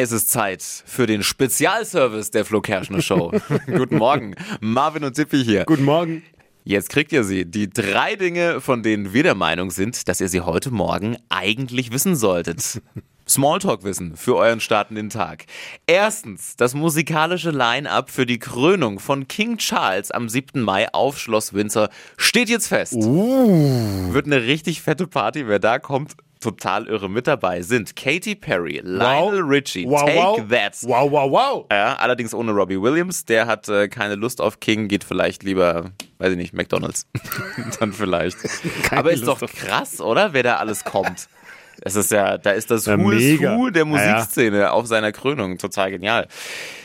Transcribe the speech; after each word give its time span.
Es 0.00 0.12
ist 0.12 0.30
Zeit 0.30 0.62
für 0.62 1.08
den 1.08 1.24
Spezialservice 1.24 2.30
der 2.30 2.44
Flo 2.44 2.60
Kerschner 2.60 3.02
Show. 3.02 3.32
Guten 3.66 3.96
Morgen, 3.96 4.36
Marvin 4.60 5.02
und 5.02 5.14
Tippi 5.14 5.42
hier. 5.42 5.64
Guten 5.64 5.84
Morgen. 5.84 6.22
Jetzt 6.62 6.88
kriegt 6.88 7.10
ihr 7.10 7.24
sie. 7.24 7.46
Die 7.46 7.68
drei 7.68 8.14
Dinge, 8.14 8.60
von 8.60 8.84
denen 8.84 9.12
wir 9.12 9.24
der 9.24 9.34
Meinung 9.34 9.72
sind, 9.72 10.06
dass 10.06 10.20
ihr 10.20 10.28
sie 10.28 10.42
heute 10.42 10.70
Morgen 10.70 11.16
eigentlich 11.30 11.90
wissen 11.90 12.14
solltet. 12.14 12.80
Smalltalk-Wissen 13.28 14.16
für 14.16 14.36
euren 14.36 14.60
startenden 14.60 15.10
Tag. 15.10 15.46
Erstens, 15.88 16.54
das 16.54 16.74
musikalische 16.74 17.50
Line-Up 17.50 18.08
für 18.08 18.24
die 18.24 18.38
Krönung 18.38 19.00
von 19.00 19.26
King 19.26 19.58
Charles 19.58 20.12
am 20.12 20.28
7. 20.28 20.62
Mai 20.62 20.86
auf 20.94 21.18
Schloss 21.18 21.54
Windsor 21.54 21.88
steht 22.16 22.48
jetzt 22.48 22.68
fest. 22.68 22.94
Uh. 22.94 24.12
Wird 24.12 24.26
eine 24.26 24.44
richtig 24.44 24.80
fette 24.80 25.08
Party. 25.08 25.48
Wer 25.48 25.58
da 25.58 25.80
kommt, 25.80 26.14
total 26.40 26.86
irre 26.86 27.08
mit 27.08 27.26
dabei 27.26 27.62
sind 27.62 27.96
Katy 27.96 28.34
Perry, 28.34 28.80
Lionel 28.82 29.42
Richie, 29.42 29.86
wow, 29.88 30.04
Take 30.04 30.16
wow. 30.16 30.48
That. 30.48 30.76
Wow, 30.82 31.10
wow, 31.10 31.30
wow. 31.30 31.66
Ja, 31.70 31.96
allerdings 31.96 32.34
ohne 32.34 32.52
Robbie 32.52 32.80
Williams. 32.80 33.24
Der 33.24 33.46
hat 33.46 33.68
äh, 33.68 33.88
keine 33.88 34.14
Lust 34.14 34.40
auf 34.40 34.60
King, 34.60 34.88
geht 34.88 35.04
vielleicht 35.04 35.42
lieber, 35.42 35.90
weiß 36.18 36.32
ich 36.32 36.36
nicht, 36.36 36.54
McDonalds. 36.54 37.06
Dann 37.80 37.92
vielleicht. 37.92 38.38
Keine 38.84 39.00
Aber 39.00 39.12
ist 39.12 39.24
Lust 39.24 39.42
doch 39.42 39.48
krass, 39.50 40.00
oder? 40.00 40.32
Wer 40.32 40.42
da 40.42 40.56
alles 40.56 40.84
kommt. 40.84 41.28
Es 41.82 41.94
ist 41.94 42.10
ja, 42.10 42.38
da 42.38 42.50
ist 42.50 42.70
das 42.70 42.86
Ja, 42.86 42.98
Who 42.98 43.10
is 43.12 43.22
mega. 43.22 43.56
Who 43.56 43.70
der 43.70 43.86
Ja, 43.86 43.96
ja. 43.96 44.14
Musikszene 44.16 44.72
auf 44.72 44.86
seiner 44.86 45.12
Krönung. 45.12 45.58
Total 45.58 45.90
genial. 45.90 46.26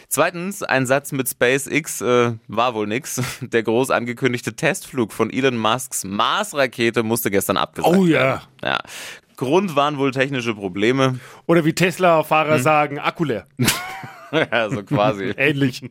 Zweitens, 0.07 0.61
ein 0.61 0.85
Satz 0.85 1.11
mit 1.11 1.27
SpaceX 1.27 1.99
äh, 2.01 2.33
war 2.47 2.75
wohl 2.75 2.85
nix. 2.85 3.19
Der 3.41 3.63
groß 3.63 3.89
angekündigte 3.89 4.55
Testflug 4.55 5.11
von 5.11 5.31
Elon 5.31 5.57
Musks 5.57 6.03
Mars-Rakete 6.03 7.01
musste 7.01 7.31
gestern 7.31 7.57
abgesagt 7.57 7.97
Oh 7.97 8.05
ja. 8.05 8.19
werden. 8.19 8.41
Ja. 8.63 8.77
Grund 9.37 9.75
waren 9.75 9.97
wohl 9.97 10.11
technische 10.11 10.53
Probleme. 10.53 11.19
Oder 11.45 11.65
wie 11.65 11.73
Tesla-Fahrer 11.73 12.55
Hm. 12.55 12.61
sagen, 12.63 12.99
Akku 12.99 13.23
leer. 13.23 13.45
ja, 14.31 14.69
so 14.69 14.83
quasi. 14.83 15.25
Ähnlich. 15.37 15.81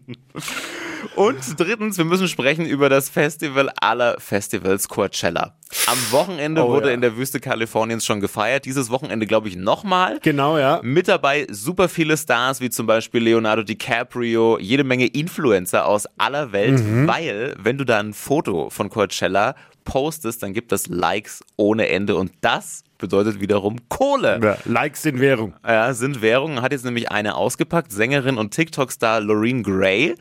Und 1.16 1.58
drittens, 1.58 1.98
wir 1.98 2.04
müssen 2.04 2.28
sprechen 2.28 2.64
über 2.64 2.88
das 2.88 3.08
Festival 3.10 3.70
aller 3.80 4.16
Festivals 4.20 4.88
Coachella. 4.88 5.56
Am 5.86 5.98
Wochenende 6.10 6.64
Oh, 6.64 6.68
wurde 6.68 6.88
ja. 6.88 6.94
in 6.94 7.00
der 7.00 7.16
Wüste 7.16 7.40
Kaliforniens 7.40 8.06
schon 8.06 8.20
gefeiert. 8.20 8.64
Dieses 8.66 8.88
Wochenende, 8.88 9.26
glaube 9.26 9.48
ich, 9.48 9.56
nochmal. 9.56 10.20
Genau, 10.22 10.58
ja. 10.58 10.80
Mit 10.84 11.08
dabei 11.08 11.46
super 11.50 11.88
viele 11.88 12.16
Stars, 12.16 12.60
wie 12.60 12.70
zum 12.70 12.86
Beispiel 12.86 13.20
Leonardo 13.22 13.62
DiCaprio, 13.64 14.58
jede 14.60 14.84
Menge 14.84 15.06
Influencer 15.06 15.86
aus 15.86 16.06
aller 16.18 16.52
Welt, 16.52 16.80
Mhm. 16.80 17.08
weil, 17.08 17.54
wenn 17.58 17.78
du 17.78 17.84
da 17.84 17.98
ein 17.98 18.12
Foto 18.14 18.70
von 18.70 18.88
Coachella 18.88 19.56
postest, 19.84 20.42
dann 20.44 20.52
gibt 20.52 20.70
es 20.72 20.86
Likes 20.86 21.42
ohne 21.56 21.88
Ende 21.88 22.14
und 22.14 22.30
das 22.42 22.84
bedeutet 23.02 23.40
wiederum 23.40 23.76
Kohle. 23.90 24.40
ja. 24.42 24.56
Likes 24.64 25.04
in 25.04 25.20
Währung. 25.20 25.52
Ja, 25.66 25.92
sind 25.92 26.22
Währungen. 26.22 26.62
Hat 26.62 26.72
jetzt 26.72 26.86
nämlich 26.86 27.10
eine 27.12 27.34
ausgepackt, 27.34 27.92
Sängerin 27.92 28.38
und 28.38 28.54
TikTok-Star 28.54 29.20
Loreen 29.20 29.62
Gray. 29.62 30.14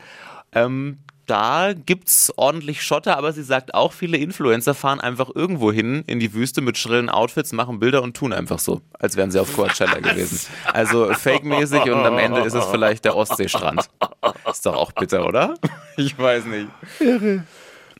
Ähm, 0.54 0.98
da 1.26 1.72
gibt's 1.72 2.32
ordentlich 2.36 2.82
Schotter, 2.82 3.16
aber 3.16 3.32
sie 3.32 3.44
sagt 3.44 3.74
auch, 3.74 3.92
viele 3.92 4.16
Influencer 4.18 4.74
fahren 4.74 5.00
einfach 5.00 5.30
irgendwo 5.34 5.70
hin 5.70 6.02
in 6.06 6.18
die 6.18 6.34
Wüste 6.34 6.60
mit 6.60 6.76
schrillen 6.76 7.08
Outfits, 7.08 7.52
machen 7.52 7.78
Bilder 7.78 8.02
und 8.02 8.16
tun 8.16 8.32
einfach 8.32 8.58
so, 8.58 8.82
als 8.98 9.16
wären 9.16 9.30
sie 9.30 9.38
auf 9.38 9.54
Coachella 9.54 10.00
gewesen. 10.00 10.40
Also 10.72 11.14
fake-mäßig 11.14 11.82
und 11.84 12.04
am 12.04 12.18
Ende 12.18 12.40
ist 12.40 12.54
es 12.54 12.64
vielleicht 12.66 13.04
der 13.04 13.16
Ostseestrand. 13.16 13.88
Ist 14.50 14.66
doch 14.66 14.76
auch 14.76 14.92
bitter, 14.92 15.26
oder? 15.26 15.54
Ich 15.96 16.18
weiß 16.18 16.44
nicht. 16.46 16.68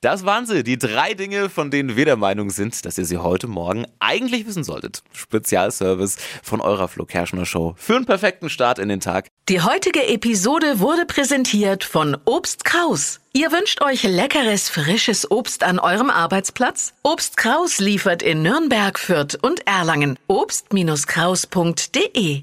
Das 0.03 0.27
waren 0.27 0.45
sie, 0.47 0.64
die 0.64 0.78
drei 0.78 1.14
Dinge, 1.14 1.48
von 1.48 1.70
denen 1.70 1.95
wir 1.95 2.05
der 2.05 2.17
Meinung 2.17 2.50
sind, 2.50 2.84
dass 2.84 2.98
ihr 2.98 3.05
sie 3.05 3.19
heute 3.19 3.47
Morgen 3.47 3.86
eigentlich 4.00 4.48
wissen 4.48 4.64
solltet. 4.64 5.05
Spezialservice 5.12 6.17
von 6.42 6.61
eurer 6.61 6.89
Flo 6.89 7.05
Kerschner 7.05 7.47
Show 7.47 7.75
für 7.77 7.94
einen 7.94 8.05
perfekten 8.05 8.50
Start 8.50 8.81
in 8.81 8.89
den 8.89 8.98
Tag. 8.98 9.28
Die 9.48 9.61
heutige 9.61 10.05
Episode 10.09 10.81
wurde 10.81 11.06
präsentiert 11.06 11.84
von 11.84 12.17
Obst 12.25 12.64
Kraus. 12.64 13.20
Ihr 13.33 13.53
wünscht 13.53 13.81
euch 13.81 14.03
leckeres, 14.03 14.69
frisches 14.69 15.31
Obst 15.31 15.62
an 15.62 15.78
eurem 15.78 16.11
Arbeitsplatz? 16.11 16.94
Obst 17.04 17.37
Kraus 17.37 17.78
liefert 17.78 18.25
in 18.25 18.43
Nürnberg, 18.43 18.98
Fürth 18.98 19.38
und 19.41 19.65
Erlangen. 19.69 20.19
Obst-Kraus.de 20.27 22.43